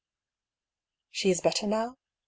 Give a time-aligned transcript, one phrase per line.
[1.11, 1.95] "She is better now?